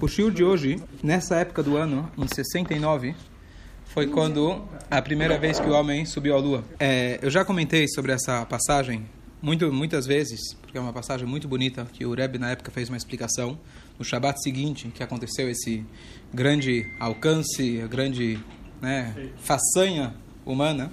[0.00, 3.14] O shiur de hoje, nessa época do ano, em 69,
[3.84, 6.64] foi quando a primeira vez que o homem subiu à lua.
[6.78, 9.04] É, eu já comentei sobre essa passagem
[9.42, 12.88] muito, muitas vezes, porque é uma passagem muito bonita, que o Rebbe na época fez
[12.88, 13.58] uma explicação.
[13.98, 15.84] No Shabat seguinte, que aconteceu esse
[16.32, 18.38] grande alcance, a grande
[18.80, 20.14] né, façanha
[20.46, 20.90] humana.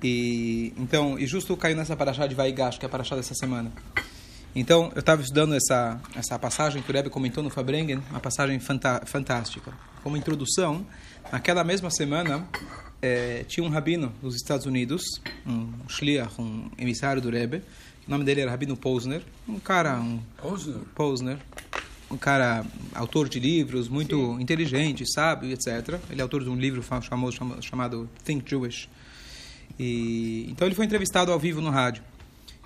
[0.00, 3.72] E então, e justo caiu nessa paraxá de Vaigash, que é a paraxá dessa semana.
[4.54, 8.60] Então, eu estava estudando essa, essa passagem que o Rebbe comentou no Fabrengen, uma passagem
[8.60, 9.72] fantástica.
[10.02, 10.86] Como introdução,
[11.32, 12.46] naquela mesma semana,
[13.00, 15.02] é, tinha um rabino dos Estados Unidos,
[15.46, 17.62] um shliach, um emissário do Rebbe,
[18.06, 19.98] o nome dele era Rabino Posner, um cara...
[19.98, 20.76] Um, Posner?
[20.94, 21.38] Posner.
[22.10, 22.62] Um cara,
[22.94, 24.42] autor de livros, muito Sim.
[24.42, 25.98] inteligente, sábio, etc.
[26.10, 28.86] Ele é autor de um livro famoso chamado Think Jewish.
[29.78, 32.02] E, então ele foi entrevistado ao vivo no rádio.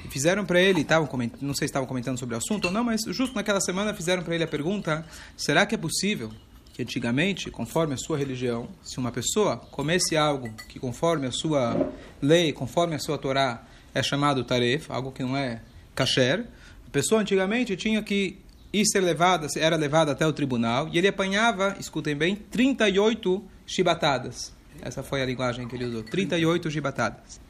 [0.09, 1.09] Fizeram para ele, tavam
[1.41, 4.23] não sei se estavam comentando sobre o assunto ou não, mas justo naquela semana fizeram
[4.23, 5.05] para ele a pergunta:
[5.37, 6.30] será que é possível
[6.73, 11.91] que antigamente, conforme a sua religião, se uma pessoa comesse algo que conforme a sua
[12.20, 13.64] lei, conforme a sua Torá,
[13.95, 15.62] é chamado taref, algo que não é
[15.95, 16.47] kasher,
[16.86, 18.39] a pessoa antigamente tinha que
[18.73, 24.55] ir ser levada, era levada até o tribunal e ele apanhava, escutem bem, 38 chibatadas.
[24.82, 26.02] Essa foi a linguagem que ele usou.
[26.02, 27.41] 38 gibatadas.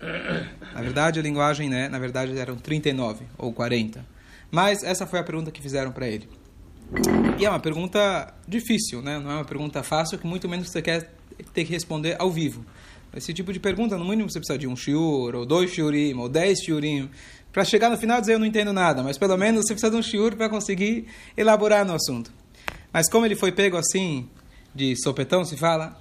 [0.74, 4.04] Na verdade, a linguagem, né, na verdade, eram 39 ou 40.
[4.50, 6.28] Mas essa foi a pergunta que fizeram para ele.
[7.38, 9.18] E é uma pergunta difícil, né?
[9.18, 11.10] Não é uma pergunta fácil, que muito menos você quer
[11.52, 12.64] ter que responder ao vivo.
[13.14, 16.28] Esse tipo de pergunta, no mínimo, você precisa de um shiur, ou dois shiurim, ou
[16.28, 17.10] dez shiurim,
[17.52, 19.90] para chegar no final e dizer eu não entendo nada, mas pelo menos você precisa
[19.90, 22.30] de um shiur para conseguir elaborar no assunto.
[22.92, 24.28] Mas como ele foi pego assim,
[24.74, 25.98] de sopetão, se fala,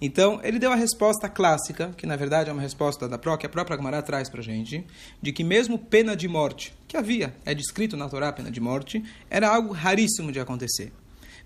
[0.00, 3.48] então, ele deu a resposta clássica, que na verdade é uma resposta da que a
[3.48, 4.84] própria Gemara traz para a gente,
[5.22, 9.02] de que mesmo pena de morte, que havia, é descrito na Torá pena de morte,
[9.30, 10.92] era algo raríssimo de acontecer.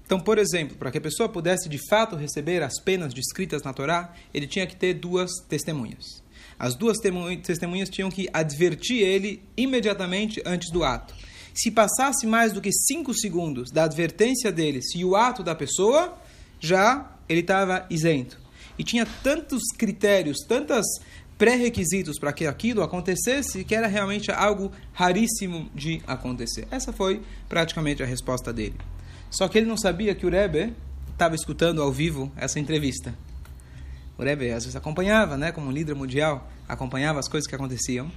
[0.05, 3.75] Então, por exemplo, para que a pessoa pudesse de fato receber as penas descritas na
[3.75, 6.23] Torá, ele tinha que ter duas testemunhas.
[6.59, 11.15] As duas testemunhas tinham que advertir ele imediatamente antes do ato.
[11.55, 16.17] Se passasse mais do que cinco segundos da advertência dele, se o ato da pessoa,
[16.59, 18.39] já ele estava isento.
[18.79, 20.87] E tinha tantos critérios, tantos
[21.37, 26.67] pré-requisitos para que aquilo acontecesse, que era realmente algo raríssimo de acontecer.
[26.71, 28.75] Essa foi praticamente a resposta dele.
[29.31, 30.75] Só que ele não sabia que o Rebbe
[31.13, 33.15] estava escutando ao vivo essa entrevista.
[34.17, 38.11] O Rebbe às vezes acompanhava, né, como líder mundial, acompanhava as coisas que aconteciam.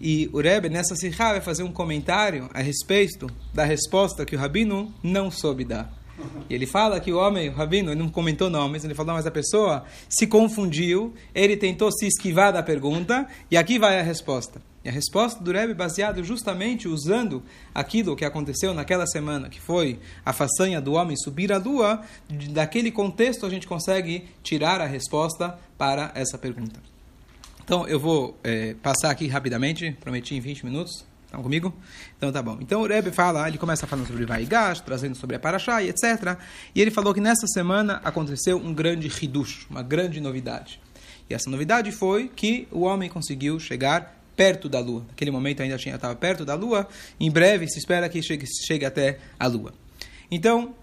[0.00, 4.38] E o Rebbe, nessa sirra, vai fazer um comentário a respeito da resposta que o
[4.38, 5.92] Rabino não soube dar.
[6.48, 9.26] E ele fala que o homem, o rabino, ele não comentou nomes, ele falou, mas
[9.26, 14.60] a pessoa se confundiu, ele tentou se esquivar da pergunta, e aqui vai a resposta.
[14.82, 17.42] E a resposta do Rebbe baseado justamente usando
[17.74, 22.00] aquilo que aconteceu naquela semana, que foi a façanha do homem subir à lua,
[22.50, 26.80] daquele contexto a gente consegue tirar a resposta para essa pergunta.
[27.62, 31.72] Então eu vou é, passar aqui rapidamente, prometi em 20 minutos, Estão comigo?
[32.16, 32.58] Então tá bom.
[32.60, 36.36] Então o Rebbe fala, ele começa falando sobre Vaigash, trazendo sobre a Parashá e etc.
[36.74, 40.80] E ele falou que nessa semana aconteceu um grande hidush, uma grande novidade.
[41.28, 45.04] E essa novidade foi que o homem conseguiu chegar perto da Lua.
[45.08, 46.88] Naquele momento ainda tinha, estava perto da Lua.
[47.20, 49.72] Em breve se espera que chegue, chegue até a Lua.
[50.32, 50.74] Então,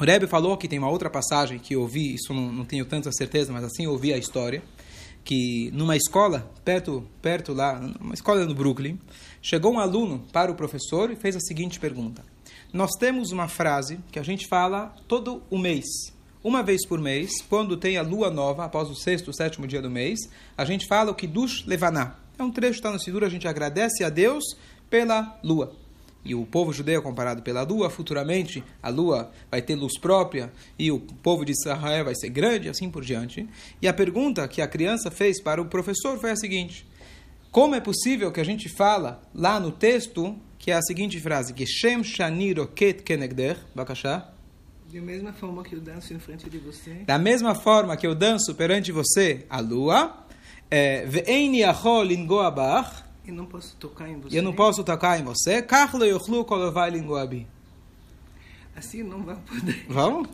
[0.00, 2.86] o Rebbe falou que tem uma outra passagem que eu ouvi, isso não, não tenho
[2.86, 4.62] tanta certeza, mas assim eu ouvi a história,
[5.24, 8.98] que numa escola, perto, perto lá, uma escola no Brooklyn,
[9.44, 12.24] Chegou um aluno para o professor e fez a seguinte pergunta:
[12.72, 15.84] Nós temos uma frase que a gente fala todo o mês.
[16.44, 19.90] Uma vez por mês, quando tem a lua nova, após o sexto, sétimo dia do
[19.90, 20.20] mês,
[20.56, 22.18] a gente fala o Kiddush Levaná.
[22.38, 24.44] É um trecho que está no Sidur, a gente agradece a Deus
[24.88, 25.76] pela lua.
[26.24, 30.52] E o povo judeu é comparado pela lua, futuramente a lua vai ter luz própria
[30.78, 33.48] e o povo de Israel vai ser grande, assim por diante.
[33.80, 36.86] E a pergunta que a criança fez para o professor foi a seguinte:
[37.50, 41.52] como é possível que a gente fala lá no texto, que é a seguinte frase,
[41.52, 44.32] que Shem Shani Roket Kenegder, Bakashá?
[44.92, 46.90] Da mesma forma que eu danço em frente de você.
[47.06, 50.24] Da mesma forma que eu danço perante você, a lua.
[50.70, 53.02] É, Ve'eini Achol Lingoabach.
[53.26, 54.38] Eu não posso tocar em você.
[54.38, 55.62] Eu não posso tocar em você.
[55.62, 57.46] Kachlo Yochlu Kolovai Lingoabi.
[58.74, 59.86] Assim não vai poder.
[59.88, 60.28] Vamos?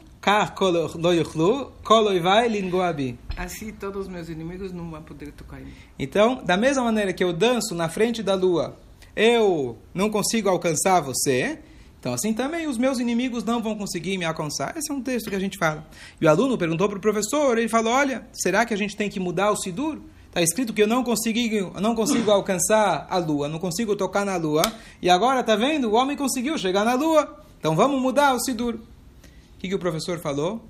[3.36, 5.72] Assim todos os meus inimigos não vão poder tocar em mim.
[5.98, 8.76] Então, da mesma maneira que eu danço na frente da lua,
[9.14, 11.58] eu não consigo alcançar você,
[12.00, 14.76] então assim também os meus inimigos não vão conseguir me alcançar.
[14.76, 15.86] Esse é um texto que a gente fala.
[16.20, 19.08] E o aluno perguntou para o professor, ele falou, olha, será que a gente tem
[19.08, 20.00] que mudar o Sidur?
[20.28, 24.36] Está escrito que eu não consigo, não consigo alcançar a lua, não consigo tocar na
[24.36, 24.62] lua,
[25.00, 25.90] e agora, está vendo?
[25.90, 27.42] O homem conseguiu chegar na lua.
[27.58, 28.74] Então vamos mudar o Sidur.
[28.74, 30.64] O que, que o professor falou?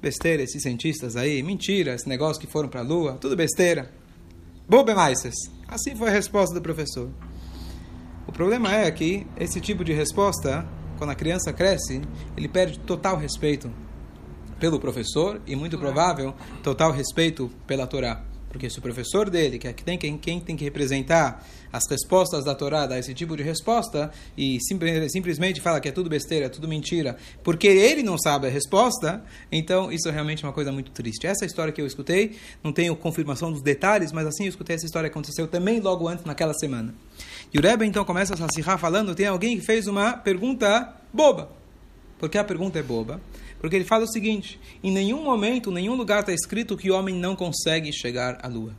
[0.00, 3.88] Besteira, esses cientistas aí, mentira, esse negócio que foram para a Lua, tudo besteira.
[4.68, 5.34] Bobemaises.
[5.68, 7.08] Assim foi a resposta do professor.
[8.26, 10.66] O problema é que esse tipo de resposta,
[10.98, 12.02] quando a criança cresce,
[12.36, 13.70] ele perde total respeito
[14.58, 18.31] pelo professor e, muito provável, total respeito pela Torá.
[18.52, 22.44] Porque se o professor dele, que é quem, quem, quem tem que representar as respostas
[22.44, 26.48] da Torá, dá esse tipo de resposta, e simplesmente fala que é tudo besteira, é
[26.50, 30.90] tudo mentira, porque ele não sabe a resposta, então isso é realmente uma coisa muito
[30.90, 31.26] triste.
[31.26, 34.84] Essa história que eu escutei, não tenho confirmação dos detalhes, mas assim eu escutei essa
[34.84, 36.94] história que aconteceu também logo antes, naquela semana.
[37.54, 41.50] E o Rebbe então começa a se falando, tem alguém que fez uma pergunta boba.
[42.18, 43.18] Porque a pergunta é boba?
[43.62, 46.94] Porque ele fala o seguinte: em nenhum momento, em nenhum lugar está escrito que o
[46.94, 48.74] homem não consegue chegar à lua.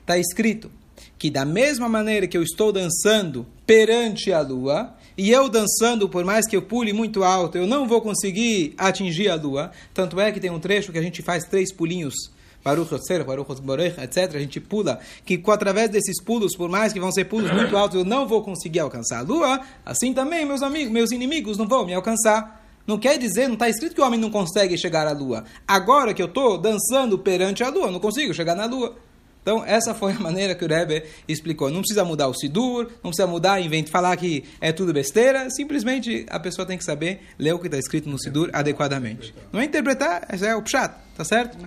[0.00, 0.70] Está escrito
[1.18, 6.24] que, da mesma maneira que eu estou dançando perante a lua, e eu dançando, por
[6.24, 9.72] mais que eu pule muito alto, eu não vou conseguir atingir a lua.
[9.94, 12.14] Tanto é que tem um trecho que a gente faz três pulinhos
[12.62, 14.34] Baruch Yotzer, Baruch Borech, etc.
[14.34, 17.96] A gente pula, que através desses pulos, por mais que vão ser pulos muito altos,
[17.96, 19.60] eu não vou conseguir alcançar a lua.
[19.86, 22.67] Assim também, meus amigos, meus inimigos não vão me alcançar.
[22.88, 25.44] Não quer dizer, não está escrito que o homem não consegue chegar à lua.
[25.66, 28.96] Agora que eu estou dançando perante a lua, não consigo chegar na lua.
[29.42, 31.70] Então, essa foi a maneira que o Rebbe explicou.
[31.70, 35.50] Não precisa mudar o Sidur, não precisa mudar, invente, falar que é tudo besteira.
[35.50, 39.34] Simplesmente a pessoa tem que saber ler o que está escrito no Sidur adequadamente.
[39.52, 41.58] Não é interpretar, é o pshat, tá certo?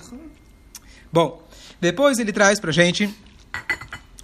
[1.14, 1.48] Bom,
[1.80, 3.08] depois ele traz para gente,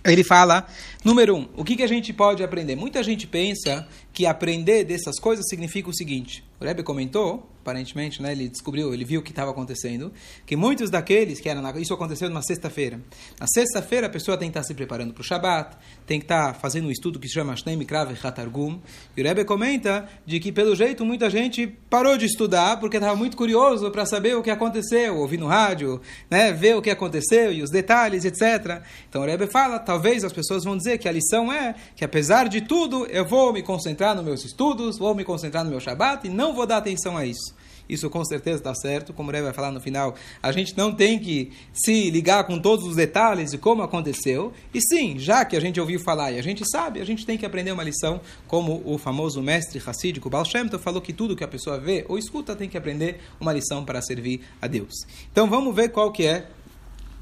[0.04, 0.66] ele fala,
[1.04, 2.76] número um, o que, que a gente pode aprender?
[2.76, 8.32] Muita gente pensa que aprender dessas coisas significa o seguinte, o Rebbe comentou, aparentemente, né,
[8.32, 10.12] ele descobriu, ele viu o que estava acontecendo,
[10.46, 13.00] que muitos daqueles que eram, na, isso aconteceu numa sexta-feira.
[13.40, 16.56] Na sexta-feira a pessoa tem que estar se preparando para o Shabat, tem que estar
[16.56, 18.80] fazendo um estudo que se chama Shnei Mikrav Hatargum.
[19.16, 23.16] E o Rebbe comenta de que, pelo jeito, muita gente parou de estudar porque estava
[23.18, 27.52] muito curioso para saber o que aconteceu, ouvir no rádio, né, ver o que aconteceu
[27.52, 28.82] e os detalhes, etc.
[29.10, 32.48] Então o Rebbe fala, talvez as pessoas vão dizer que a lição é que, apesar
[32.48, 36.28] de tudo, eu vou me concentrar nos meus estudos, vou me concentrar no meu Shabat
[36.28, 37.54] e não vou dar atenção a isso.
[37.90, 40.16] Isso com certeza está certo, como o Rebbe vai falar no final.
[40.42, 44.52] A gente não tem que se ligar com todos os detalhes de como aconteceu.
[44.74, 47.38] E sim, já que a gente ouviu falar e a gente sabe, a gente tem
[47.38, 51.36] que aprender uma lição, como o famoso mestre Hassídico Baal Shem Tov falou que tudo
[51.36, 54.94] que a pessoa vê ou escuta tem que aprender uma lição para servir a Deus.
[55.32, 56.48] Então vamos ver qual que é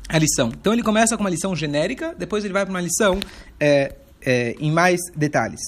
[0.10, 0.50] a lição.
[0.50, 3.20] Então ele começa com uma lição genérica, depois ele vai para uma lição
[3.60, 5.62] é, é, em mais detalhes.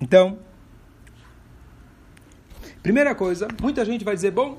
[0.00, 0.38] Então,
[2.82, 4.58] primeira coisa, muita gente vai dizer, bom,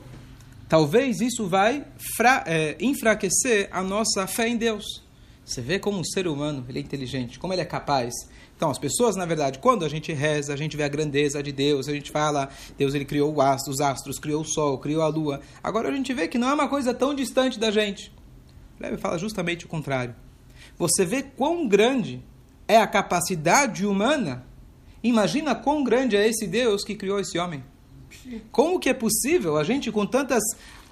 [0.67, 1.85] talvez isso vai
[2.45, 5.03] é, enfraquecer a nossa fé em Deus.
[5.45, 8.13] Você vê como um ser humano, ele é inteligente, como ele é capaz.
[8.55, 11.51] Então, as pessoas, na verdade, quando a gente reza, a gente vê a grandeza de
[11.51, 15.01] Deus, a gente fala, Deus ele criou o astro, os astros, criou o sol, criou
[15.01, 15.41] a lua.
[15.63, 18.13] Agora a gente vê que não é uma coisa tão distante da gente.
[18.81, 20.13] Ele fala justamente o contrário.
[20.77, 22.21] Você vê quão grande
[22.67, 24.45] é a capacidade humana
[25.03, 27.63] Imagina quão grande é esse Deus que criou esse homem.
[28.51, 30.43] Como que é possível a gente com tantas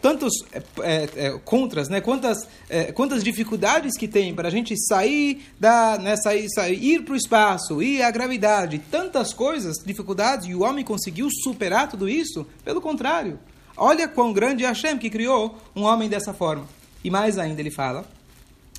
[0.01, 1.99] tantos é, é, é, contras, né?
[1.99, 6.15] Quantas, é, quantas dificuldades que tem para a gente sair da, né?
[6.15, 10.85] sair, sair ir para o espaço, ir à gravidade, tantas coisas, dificuldades, e o homem
[10.85, 12.45] conseguiu superar tudo isso?
[12.63, 13.39] Pelo contrário,
[13.75, 16.67] olha quão grande é Hashem que criou um homem dessa forma.
[17.03, 18.05] E mais ainda ele fala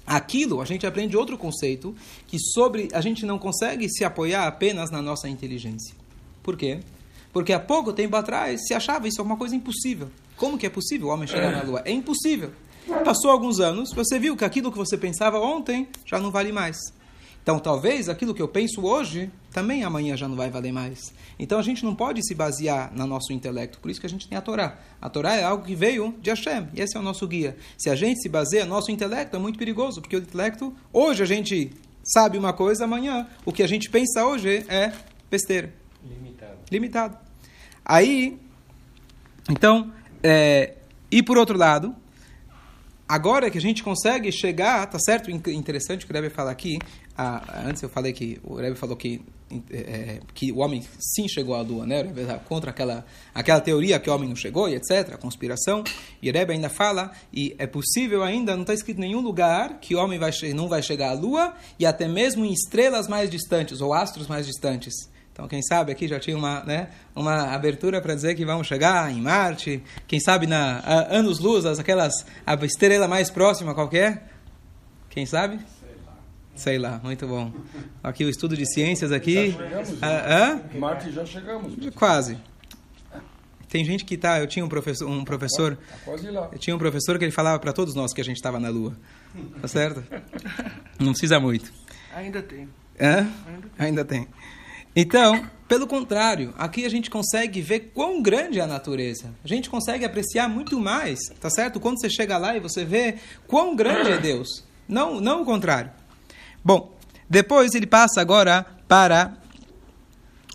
[0.09, 1.95] Aquilo, a gente aprende outro conceito,
[2.27, 5.95] que sobre a gente não consegue se apoiar apenas na nossa inteligência.
[6.43, 6.81] Por quê?
[7.33, 10.09] Porque há pouco tempo atrás se achava isso uma coisa impossível.
[10.35, 11.83] Como que é possível o homem chegar na Lua?
[11.85, 12.51] É impossível.
[13.05, 16.79] Passou alguns anos, você viu que aquilo que você pensava ontem já não vale mais.
[17.49, 21.15] Então, talvez aquilo que eu penso hoje, também amanhã já não vai valer mais.
[21.39, 23.79] Então, a gente não pode se basear no nosso intelecto.
[23.79, 24.79] Por isso que a gente tem a Torá.
[25.01, 27.57] A Torá é algo que veio de Hashem, e esse é o nosso guia.
[27.79, 31.23] Se a gente se baseia no nosso intelecto, é muito perigoso, porque o intelecto, hoje
[31.23, 31.71] a gente
[32.05, 34.93] sabe uma coisa, amanhã o que a gente pensa hoje é
[35.31, 35.73] besteira.
[36.05, 36.59] Limitado.
[36.71, 37.19] Limitado.
[37.83, 38.39] Aí,
[39.49, 39.91] então,
[40.23, 40.75] é,
[41.11, 41.97] e por outro lado,
[43.09, 45.31] agora que a gente consegue chegar, tá certo?
[45.31, 46.79] Interessante o que o Rebbe fala aqui.
[47.21, 49.21] Ah, antes eu falei que o Rebbe falou que,
[49.73, 52.05] é, que o homem sim chegou à lua, né?
[52.05, 55.83] Tá contra aquela, aquela teoria que o homem não chegou e etc., a conspiração.
[56.23, 59.81] E o Rebbe ainda fala, e é possível ainda, não está escrito em nenhum lugar
[59.81, 63.29] que o homem vai, não vai chegar à lua e até mesmo em estrelas mais
[63.29, 64.95] distantes ou astros mais distantes.
[65.33, 69.11] Então, quem sabe aqui já tinha uma, né, uma abertura para dizer que vamos chegar
[69.11, 69.83] em Marte.
[70.07, 72.13] Quem sabe na anos-luz, aquelas
[72.47, 74.31] a estrela mais próxima qualquer?
[75.11, 75.59] Quem sabe?
[76.59, 77.53] Sei lá, muito bom.
[78.03, 79.53] Aqui o estudo de ciências aqui.
[79.53, 80.79] Já chegamos, Ah, hã?
[80.79, 81.73] Marte já chegamos.
[81.95, 82.37] Quase.
[83.69, 84.41] Tem gente que tá.
[84.41, 86.49] Eu tinha um professor, um professor, Tá quase lá.
[86.51, 88.71] eu tinha um professor que ele falava para todos nós que a gente estava na
[88.71, 88.97] Lua.
[89.63, 90.03] Tá certo?
[90.99, 91.73] Não precisa muito.
[92.13, 92.69] Ainda tem.
[93.01, 93.29] Hã?
[93.79, 94.27] Ainda tem.
[94.97, 99.33] Então, pelo contrário, aqui a gente consegue ver quão grande é a natureza.
[99.45, 101.79] A gente consegue apreciar muito mais, tá certo?
[101.79, 103.15] Quando você chega lá e você vê
[103.47, 104.65] quão grande é Deus.
[104.89, 105.93] Não, não o contrário.
[106.65, 106.93] Bom,
[107.29, 109.37] depois ele passa agora para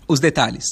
[0.08, 0.64] os detalhes.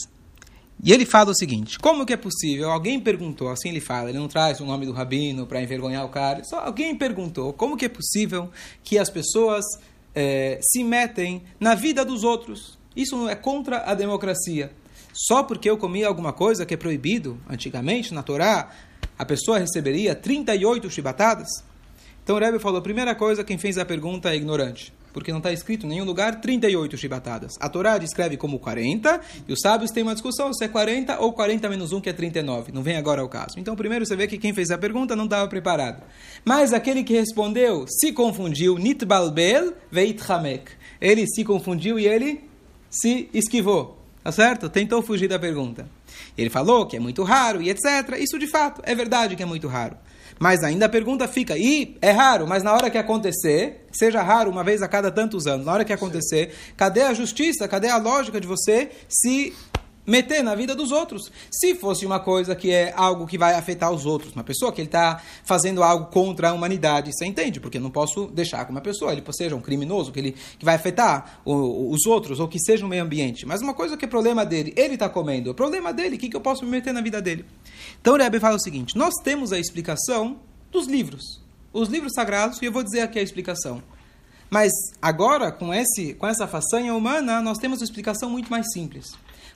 [0.82, 2.70] E ele fala o seguinte: como que é possível?
[2.70, 6.08] Alguém perguntou, assim ele fala, ele não traz o nome do rabino para envergonhar o
[6.08, 6.42] cara.
[6.42, 8.50] Só alguém perguntou como que é possível
[8.82, 9.64] que as pessoas
[10.14, 12.78] eh, se metem na vida dos outros.
[12.96, 14.72] Isso é contra a democracia.
[15.12, 18.70] Só porque eu comi alguma coisa que é proibido antigamente na Torá,
[19.18, 21.48] a pessoa receberia 38 chibatadas?
[22.24, 24.92] Então o Rebbe falou, primeira coisa, quem fez a pergunta é ignorante.
[25.12, 27.54] Porque não está escrito em nenhum lugar 38 chibatadas.
[27.60, 31.32] A Torá descreve como 40, e os sábios têm uma discussão se é 40 ou
[31.32, 32.72] 40 menos 1, que é 39.
[32.72, 33.58] Não vem agora ao caso.
[33.58, 36.02] Então, primeiro você vê que quem fez a pergunta não estava preparado.
[36.44, 40.70] Mas aquele que respondeu se confundiu, nitbalbel veit hamek.
[41.00, 42.40] Ele se confundiu e ele
[42.90, 43.98] se esquivou.
[44.22, 44.68] Tá certo?
[44.68, 45.88] Tentou fugir da pergunta.
[46.38, 48.16] Ele falou que é muito raro e etc.
[48.18, 49.96] Isso de fato é verdade que é muito raro.
[50.38, 54.50] Mas ainda a pergunta fica, e é raro, mas na hora que acontecer, seja raro
[54.50, 57.96] uma vez a cada tantos anos, na hora que acontecer, cadê a justiça, cadê a
[57.96, 59.52] lógica de você se
[60.06, 61.30] meter na vida dos outros?
[61.50, 64.80] Se fosse uma coisa que é algo que vai afetar os outros, uma pessoa que
[64.80, 67.60] ele está fazendo algo contra a humanidade, você entende?
[67.60, 70.64] Porque eu não posso deixar que uma pessoa, ele seja um criminoso, que, ele, que
[70.64, 73.46] vai afetar o- os outros, ou que seja o meio ambiente.
[73.46, 76.28] Mas uma coisa que é problema dele, ele está comendo, é problema dele, o que,
[76.28, 77.44] que eu posso me meter na vida dele?
[78.00, 80.38] Então o Rebbe fala o seguinte, nós temos a explicação
[80.70, 81.40] dos livros,
[81.72, 83.82] os livros sagrados, e eu vou dizer aqui a explicação.
[84.50, 89.12] Mas agora, com, esse, com essa façanha humana, nós temos uma explicação muito mais simples.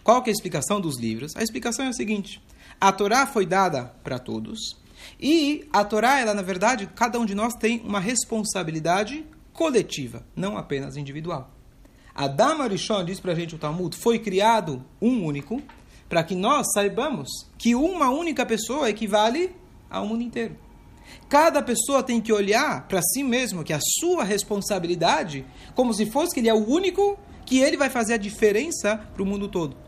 [0.06, 1.34] Qual que é a explicação dos livros?
[1.34, 2.40] A explicação é a seguinte:
[2.80, 4.76] a Torá foi dada para todos,
[5.18, 10.56] e a Torá, ela, na verdade, cada um de nós tem uma responsabilidade coletiva, não
[10.56, 11.50] apenas individual.
[12.14, 15.60] Adam Arishon, diz para a gente o Talmud, foi criado um único,
[16.08, 19.56] para que nós saibamos que uma única pessoa equivale
[19.90, 20.56] ao mundo inteiro.
[21.28, 25.44] Cada pessoa tem que olhar para si mesmo, que a sua responsabilidade,
[25.74, 29.22] como se fosse que ele é o único que ele vai fazer a diferença para
[29.24, 29.85] o mundo todo.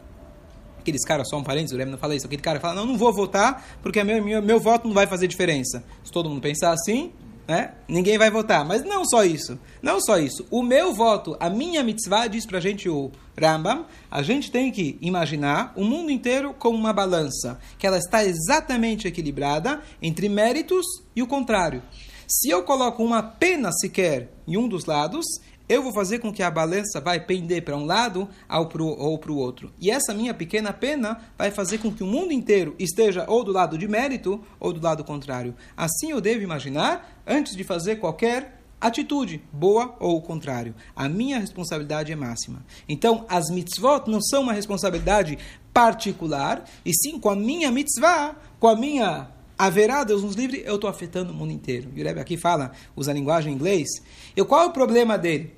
[0.88, 2.97] Aqueles caras, só um parênteses, o Rebbe não fala isso, aquele cara fala, não, não
[2.97, 5.85] vou votar porque meu, meu, meu voto não vai fazer diferença.
[6.02, 7.12] Se todo mundo pensar assim,
[7.47, 8.64] né, ninguém vai votar.
[8.64, 10.47] Mas não só isso, não só isso.
[10.50, 14.99] O meu voto, a minha mitzvah, diz pra gente o Rambam, a gente tem que
[15.00, 21.23] imaginar o mundo inteiro como uma balança, que ela está exatamente equilibrada entre méritos e
[21.23, 21.83] o contrário.
[22.30, 25.25] Se eu coloco uma pena sequer em um dos lados,
[25.66, 29.37] eu vou fazer com que a balança vai pender para um lado ou para o
[29.38, 29.73] outro.
[29.80, 33.50] E essa minha pequena pena vai fazer com que o mundo inteiro esteja ou do
[33.50, 35.54] lado de mérito ou do lado contrário.
[35.75, 40.75] Assim eu devo imaginar antes de fazer qualquer atitude, boa ou o contrário.
[40.94, 42.62] A minha responsabilidade é máxima.
[42.87, 45.38] Então, as mitzvot não são uma responsabilidade
[45.73, 50.76] particular, e sim com a minha mitzvah, com a minha haverá Deus nos livre, eu
[50.76, 51.90] estou afetando o mundo inteiro.
[51.94, 53.88] E o Rebbe aqui fala, usa a linguagem em inglês.
[54.36, 55.52] E qual é o problema dele?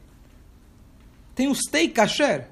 [1.34, 2.48] Tem o steak kasher.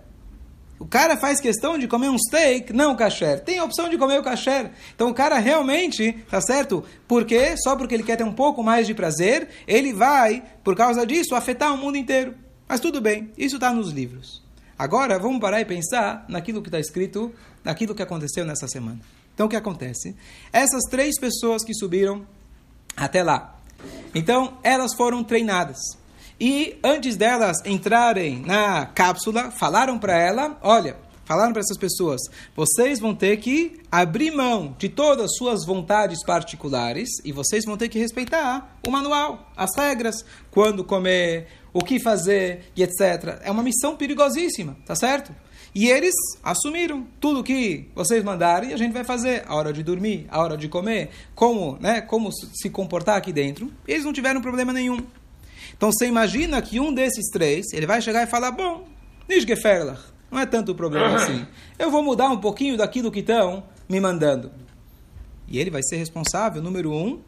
[0.78, 3.40] O cara faz questão de comer um steak não kasher.
[3.40, 4.70] Tem a opção de comer o kasher.
[4.94, 6.84] Então o cara realmente, tá certo?
[7.08, 11.04] Porque só porque ele quer ter um pouco mais de prazer, ele vai, por causa
[11.04, 12.34] disso, afetar o mundo inteiro.
[12.68, 14.42] Mas tudo bem, isso está nos livros.
[14.78, 17.32] Agora vamos parar e pensar naquilo que está escrito,
[17.64, 19.00] naquilo que aconteceu nessa semana.
[19.38, 20.16] Então o que acontece?
[20.52, 22.26] Essas três pessoas que subiram
[22.96, 23.56] até lá.
[24.12, 25.78] Então elas foram treinadas.
[26.40, 32.20] E antes delas entrarem na cápsula, falaram para ela: olha, falaram para essas pessoas,
[32.56, 37.76] vocês vão ter que abrir mão de todas as suas vontades particulares e vocês vão
[37.76, 43.38] ter que respeitar o manual, as regras, quando comer, o que fazer e etc.
[43.44, 45.32] É uma missão perigosíssima, tá certo?
[45.74, 49.44] E eles assumiram tudo que vocês mandarem, a gente vai fazer.
[49.46, 53.72] A hora de dormir, a hora de comer, como, né, como se comportar aqui dentro.
[53.86, 54.98] Eles não tiveram problema nenhum.
[55.76, 58.88] Então você imagina que um desses três, ele vai chegar e falar, bom,
[59.28, 61.46] Nishgeferlach, não é tanto problema assim.
[61.78, 64.50] Eu vou mudar um pouquinho daquilo que estão me mandando.
[65.46, 67.20] E ele vai ser responsável, número um,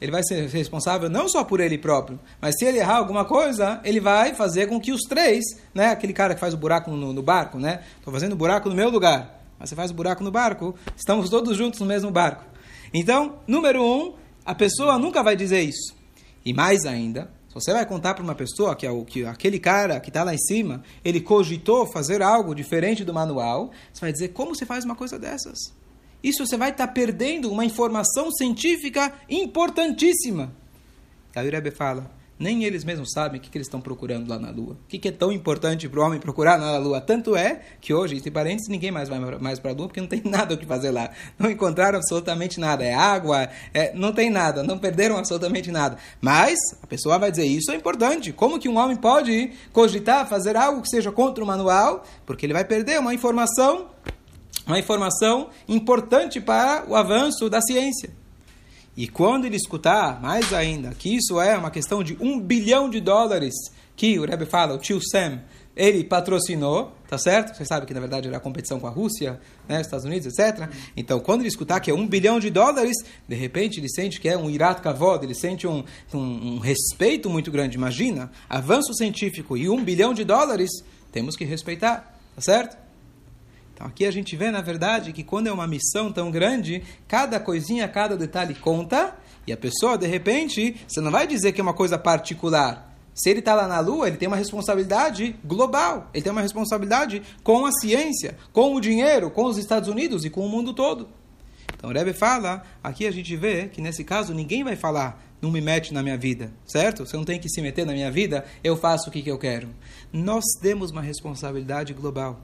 [0.00, 3.80] ele vai ser responsável não só por ele próprio, mas se ele errar alguma coisa,
[3.84, 7.12] ele vai fazer com que os três, né, aquele cara que faz o buraco no,
[7.12, 10.30] no barco, né, estou fazendo buraco no meu lugar, mas você faz o buraco no
[10.30, 12.44] barco, estamos todos juntos no mesmo barco.
[12.94, 14.14] Então, número um,
[14.44, 15.94] a pessoa nunca vai dizer isso.
[16.44, 19.58] E mais ainda, se você vai contar para uma pessoa que, é o, que aquele
[19.58, 24.12] cara que está lá em cima, ele cogitou fazer algo diferente do manual, você vai
[24.12, 25.74] dizer, como você faz uma coisa dessas?
[26.22, 30.52] Isso você vai estar tá perdendo uma informação científica importantíssima.
[31.34, 34.38] Aí o Rebbe fala, nem eles mesmos sabem o que, que eles estão procurando lá
[34.38, 34.74] na Lua.
[34.74, 37.00] O que, que é tão importante para o homem procurar na Lua?
[37.00, 40.06] Tanto é que hoje, entre parênteses, ninguém mais vai mais para a Lua porque não
[40.06, 41.10] tem nada o que fazer lá.
[41.36, 42.84] Não encontraram absolutamente nada.
[42.84, 45.98] É água, é, não tem nada, não perderam absolutamente nada.
[46.20, 48.32] Mas a pessoa vai dizer, isso é importante.
[48.32, 52.04] Como que um homem pode cogitar fazer algo que seja contra o manual?
[52.24, 53.88] Porque ele vai perder uma informação,
[54.68, 58.10] uma informação importante para o avanço da ciência.
[58.96, 63.00] E quando ele escutar, mais ainda, que isso é uma questão de um bilhão de
[63.00, 63.54] dólares
[63.96, 65.40] que o Rebbe fala, o tio Sam,
[65.76, 67.56] ele patrocinou, tá certo?
[67.56, 70.68] Você sabe que na verdade era a competição com a Rússia, né, Estados Unidos, etc.
[70.96, 72.96] Então, quando ele escutar que é um bilhão de dólares,
[73.28, 76.18] de repente ele sente que é um irat kavod, ele sente um, um,
[76.54, 77.76] um respeito muito grande.
[77.76, 80.70] Imagina, avanço científico e um bilhão de dólares,
[81.12, 82.87] temos que respeitar, tá certo?
[83.78, 87.38] Então aqui a gente vê, na verdade, que quando é uma missão tão grande, cada
[87.38, 89.16] coisinha, cada detalhe conta,
[89.46, 92.92] e a pessoa, de repente, você não vai dizer que é uma coisa particular.
[93.14, 97.22] Se ele está lá na Lua, ele tem uma responsabilidade global, ele tem uma responsabilidade
[97.44, 101.08] com a ciência, com o dinheiro, com os Estados Unidos e com o mundo todo.
[101.76, 105.52] Então o Rebbe fala, aqui a gente vê que nesse caso ninguém vai falar, não
[105.52, 107.06] me mete na minha vida, certo?
[107.06, 109.38] Você não tem que se meter na minha vida, eu faço o que, que eu
[109.38, 109.68] quero.
[110.12, 112.40] Nós temos uma responsabilidade global.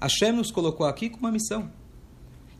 [0.00, 1.70] Hashem nos colocou aqui com uma missão.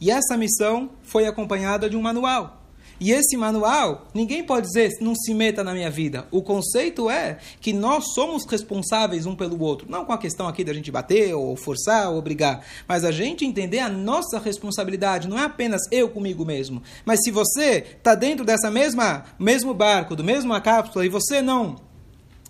[0.00, 2.64] E essa missão foi acompanhada de um manual.
[3.00, 6.28] E esse manual, ninguém pode dizer, não se meta na minha vida.
[6.30, 9.90] O conceito é que nós somos responsáveis um pelo outro.
[9.90, 12.64] Não com a questão aqui da gente bater, ou forçar, ou obrigar.
[12.86, 15.28] Mas a gente entender a nossa responsabilidade.
[15.28, 16.82] Não é apenas eu comigo mesmo.
[17.04, 21.76] Mas se você está dentro dessa mesma mesmo barco, do mesmo cápsula, e você não.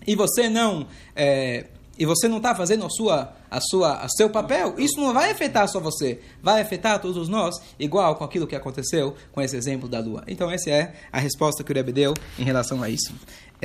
[0.07, 0.87] E você não.
[1.17, 1.67] É,
[1.99, 5.31] e você não está fazendo a sua, a sua, a seu papel, isso não vai
[5.31, 9.89] afetar só você, vai afetar todos nós, igual com aquilo que aconteceu com esse exemplo
[9.89, 10.25] da lua.
[10.27, 13.15] Então, essa é a resposta que o Rebbe deu em relação a isso.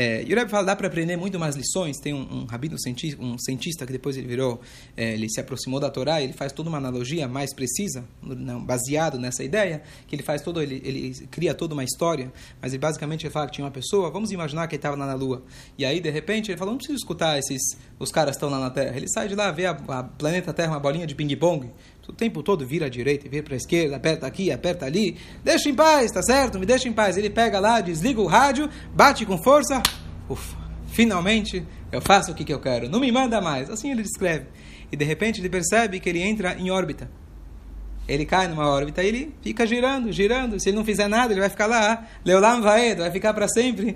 [0.02, 1.98] É, e o Rebbe fala, dá para aprender muito mais lições.
[1.98, 4.62] Tem um, um rabino cientista, um cientista que depois ele virou,
[4.96, 9.20] é, ele se aproximou da Torá, ele faz toda uma analogia mais precisa, não, baseado
[9.20, 12.32] nessa ideia, que ele faz todo, ele, ele cria toda uma história,
[12.62, 15.06] mas ele basicamente ele fala que tinha uma pessoa, vamos imaginar que ele estava lá
[15.06, 15.44] na Lua,
[15.78, 18.70] e aí de repente ele falou, não preciso escutar esses, os caras estão lá na
[18.70, 18.96] Terra.
[18.96, 21.70] Ele sai de lá, vê a, a planeta Terra, uma bolinha de ping-pong,
[22.10, 25.16] o tempo todo vira à direita, vira para a esquerda, aperta aqui, aperta ali.
[25.44, 26.60] Deixa em paz, tá certo?
[26.60, 27.18] Me deixa em paz.
[27.18, 29.82] Ele pega lá, desliga o rádio, bate com força.
[30.28, 32.90] Ufa, finalmente eu faço o que, que eu quero.
[32.90, 33.70] Não me manda mais.
[33.70, 34.48] Assim ele descreve.
[34.92, 37.10] E de repente ele percebe que ele entra em órbita.
[38.08, 40.60] Ele cai numa órbita e ele fica girando, girando.
[40.60, 42.08] Se ele não fizer nada, ele vai ficar lá.
[42.26, 43.96] Leolam Vaed, vai ficar para sempre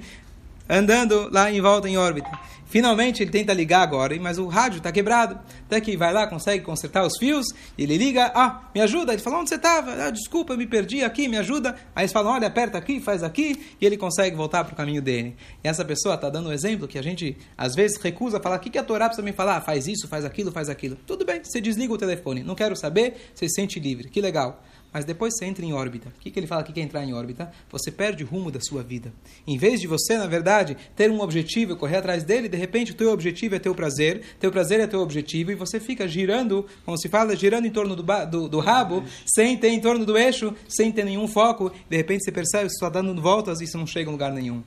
[0.70, 2.30] andando lá em volta em órbita.
[2.74, 5.40] Finalmente ele tenta ligar agora, mas o rádio está quebrado.
[5.68, 7.46] Até que vai lá, consegue consertar os fios,
[7.78, 9.14] ele liga, ah, me ajuda.
[9.14, 9.92] Ele fala, onde você estava?
[10.06, 11.76] Ah, desculpa, me perdi aqui, me ajuda.
[11.96, 15.04] Aí eles falam, olha, aperta aqui, faz aqui, e ele consegue voltar para o caminho
[15.04, 15.36] dele.
[15.64, 18.60] E essa pessoa está dando um exemplo que a gente, às vezes, recusa falar, o
[18.60, 19.62] que, que a Torá precisa me falar?
[19.62, 20.98] Faz isso, faz aquilo, faz aquilo.
[21.06, 24.64] Tudo bem, você desliga o telefone, não quero saber, você se sente livre, que legal
[24.94, 26.10] mas depois você entra em órbita.
[26.10, 27.52] O que, que ele fala que é entrar em órbita?
[27.72, 29.12] Você perde o rumo da sua vida.
[29.48, 32.92] Em vez de você, na verdade, ter um objetivo e correr atrás dele, de repente
[32.92, 36.66] o teu objetivo é teu prazer, teu prazer é teu objetivo, e você fica girando,
[36.86, 40.18] como se fala, girando em torno do, do, do rabo, sem ter em torno do
[40.18, 43.64] eixo, sem ter nenhum foco, de repente você percebe que você está dando voltas e
[43.64, 44.62] isso não chega a lugar nenhum.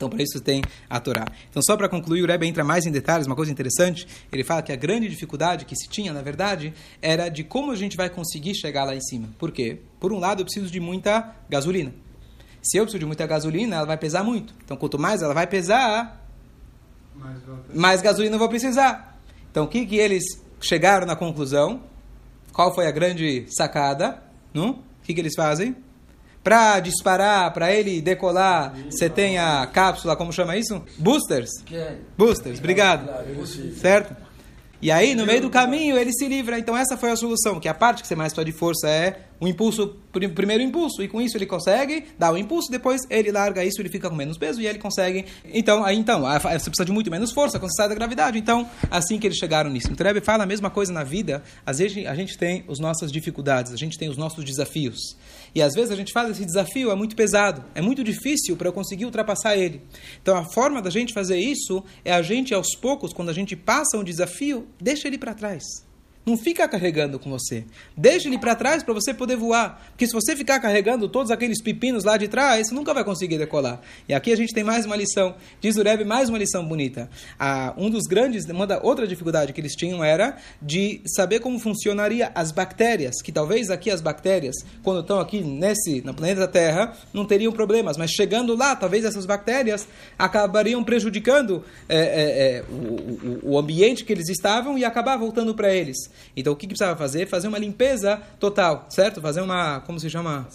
[0.00, 1.26] Então, para isso tem a Torá.
[1.50, 4.08] Então, só para concluir, o Rebbe entra mais em detalhes, uma coisa interessante.
[4.32, 7.76] Ele fala que a grande dificuldade que se tinha, na verdade, era de como a
[7.76, 9.28] gente vai conseguir chegar lá em cima.
[9.38, 9.78] Por quê?
[10.00, 11.92] Por um lado, eu preciso de muita gasolina.
[12.62, 14.54] Se eu preciso de muita gasolina, ela vai pesar muito.
[14.64, 16.26] Então, quanto mais ela vai pesar,
[17.14, 17.38] mais,
[17.74, 19.20] mais gasolina eu vou precisar.
[19.50, 20.24] Então, o que, que eles
[20.62, 21.82] chegaram na conclusão?
[22.54, 24.22] Qual foi a grande sacada?
[24.54, 24.70] Não?
[24.70, 25.76] O que, que eles fazem?
[26.42, 30.82] Para disparar, para ele decolar, você tem a cápsula, como chama isso?
[30.96, 31.50] Boosters?
[32.16, 33.06] Boosters, obrigado.
[33.74, 34.16] Certo?
[34.82, 36.58] E aí, no meio do caminho, ele se livra.
[36.58, 39.18] Então, essa foi a solução, que a parte que você mais precisa de força é
[39.40, 41.02] o impulso, o primeiro impulso.
[41.02, 44.14] E com isso ele consegue dar o impulso, depois ele larga isso, ele fica com
[44.14, 45.24] menos peso e ele consegue.
[45.46, 48.38] Então, aí então, você precisa de muito menos força quando você sai da gravidade.
[48.38, 49.88] Então, assim que eles chegaram nisso.
[49.90, 51.42] Então, Rebbe fala a mesma coisa na vida.
[51.64, 55.16] Às vezes a gente tem as nossas dificuldades, a gente tem os nossos desafios.
[55.54, 58.68] E às vezes a gente fala esse desafio é muito pesado, é muito difícil para
[58.68, 59.80] eu conseguir ultrapassar ele.
[60.22, 63.56] Então, a forma da gente fazer isso é a gente, aos poucos, quando a gente
[63.56, 65.89] passa um desafio, deixa ele para trás.
[66.24, 67.64] Não fica carregando com você.
[67.96, 69.82] Deixa ele para trás para você poder voar.
[69.90, 73.38] Porque se você ficar carregando todos aqueles pepinos lá de trás, você nunca vai conseguir
[73.38, 73.80] decolar.
[74.06, 75.34] E aqui a gente tem mais uma lição.
[75.60, 77.08] Diz o Rebbe, mais uma lição bonita.
[77.38, 81.58] Ah, um dos grandes, uma da, outra dificuldade que eles tinham era de saber como
[81.58, 83.22] funcionaria as bactérias.
[83.22, 87.96] Que talvez aqui as bactérias, quando estão aqui nesse, no planeta Terra, não teriam problemas.
[87.96, 94.12] Mas chegando lá, talvez essas bactérias acabariam prejudicando é, é, é, o, o, ambiente que
[94.12, 96.09] eles estavam e acabar voltando para eles.
[96.36, 97.26] Então o que, que precisava fazer?
[97.26, 99.20] Fazer uma limpeza total, certo?
[99.20, 100.48] Fazer uma, como se chama?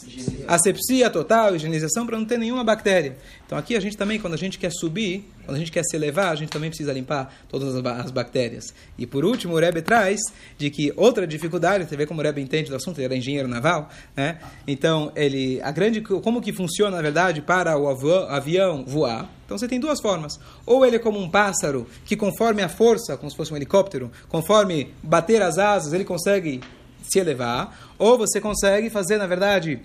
[0.47, 3.17] Asepsia total, higienização para não ter nenhuma bactéria.
[3.45, 5.95] Então aqui a gente também, quando a gente quer subir, quando a gente quer se
[5.95, 8.73] elevar, a gente também precisa limpar todas as bactérias.
[8.97, 10.19] E por último, o Rebbe traz
[10.57, 13.47] de que outra dificuldade, você vê como o Rebbe entende do assunto, ele era engenheiro
[13.47, 14.39] naval, né?
[14.67, 19.29] Então, ele, a grande, como que funciona, na verdade, para o avião voar?
[19.45, 20.39] Então você tem duas formas.
[20.65, 24.11] Ou ele é como um pássaro, que conforme a força, como se fosse um helicóptero,
[24.27, 26.61] conforme bater as asas, ele consegue
[27.03, 27.93] se elevar.
[27.97, 29.79] Ou você consegue fazer, na verdade,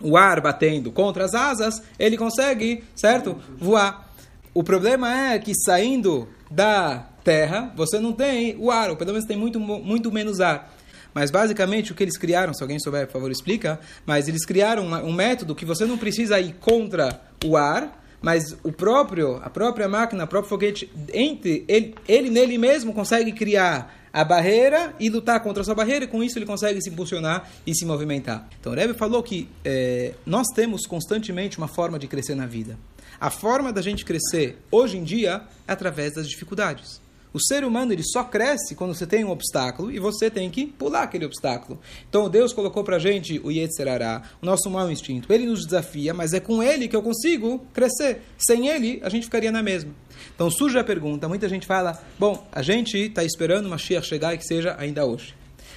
[0.00, 3.36] o ar batendo contra as asas, ele consegue, certo?
[3.58, 4.10] Voar.
[4.54, 9.26] O problema é que saindo da terra, você não tem o ar, ou pelo menos
[9.26, 10.72] tem muito, muito menos ar.
[11.12, 14.84] Mas basicamente o que eles criaram, se alguém souber, por favor, explica, mas eles criaram
[14.86, 19.88] um método que você não precisa ir contra o ar, mas o próprio, a própria
[19.88, 25.40] máquina, o próprio foguete, entre ele, ele nele mesmo consegue criar a barreira e lutar
[25.42, 28.48] contra essa barreira, e com isso ele consegue se impulsionar e se movimentar.
[28.58, 32.78] Então, Rebbe falou que é, nós temos constantemente uma forma de crescer na vida.
[33.20, 37.00] A forma da gente crescer hoje em dia é através das dificuldades.
[37.36, 40.68] O ser humano ele só cresce quando você tem um obstáculo e você tem que
[40.68, 41.78] pular aquele obstáculo.
[42.08, 45.30] Então Deus colocou pra gente o Yetzerará, o nosso mau instinto.
[45.30, 48.22] Ele nos desafia, mas é com ele que eu consigo crescer.
[48.38, 49.92] Sem ele, a gente ficaria na mesma.
[50.34, 54.38] Então surge a pergunta, muita gente fala, bom, a gente está esperando Mashiach chegar e
[54.38, 55.34] que seja ainda hoje.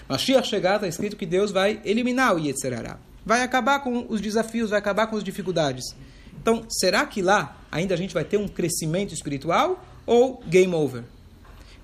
[0.07, 2.99] Mashiach chegar, está escrito que Deus vai eliminar o Yetzerará.
[3.25, 5.93] Vai acabar com os desafios, vai acabar com as dificuldades.
[6.41, 11.03] Então, será que lá ainda a gente vai ter um crescimento espiritual ou game over?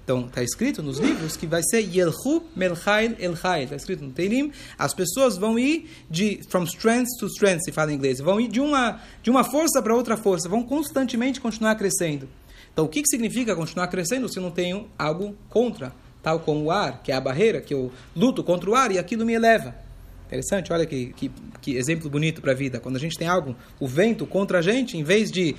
[0.05, 3.63] Então, está escrito nos livros que vai ser Yelchu Melchail Elchail.
[3.63, 4.51] Está escrito no Teilim.
[4.77, 8.19] As pessoas vão ir de from strength to strength, se fala em inglês.
[8.19, 10.47] Vão ir de uma, de uma força para outra força.
[10.47, 12.29] Vão constantemente continuar crescendo.
[12.71, 15.91] Então, o que, que significa continuar crescendo se não tenho algo contra?
[16.21, 18.99] Tal como o ar, que é a barreira, que eu luto contra o ar e
[18.99, 19.84] aquilo me eleva.
[20.25, 22.79] Interessante, olha que, que, que exemplo bonito para a vida.
[22.79, 25.55] Quando a gente tem algo, o vento contra a gente, em vez de,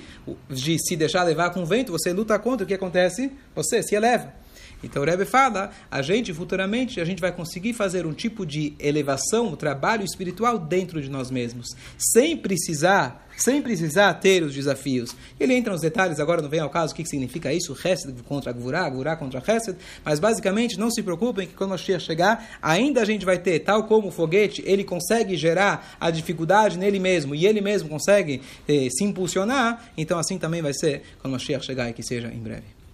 [0.49, 3.31] de se deixar levar com o vento, você luta contra, o que acontece?
[3.55, 4.33] Você se eleva.
[4.83, 8.73] Então o Rebbe fala, a gente futuramente a gente vai conseguir fazer um tipo de
[8.79, 15.15] elevação, um trabalho espiritual dentro de nós mesmos, sem precisar sem precisar ter os desafios.
[15.39, 18.51] Ele entra nos detalhes, agora não vem ao caso o que significa isso, Hesed contra
[18.51, 23.01] Gvurá, Gvurá contra Hesed, mas basicamente não se preocupem que quando a Shia chegar, ainda
[23.01, 27.35] a gente vai ter, tal como o foguete, ele consegue gerar a dificuldade nele mesmo,
[27.35, 31.59] e ele mesmo consegue eh, se impulsionar, então assim também vai ser quando a Shia
[31.59, 32.76] chegar e que seja em breve.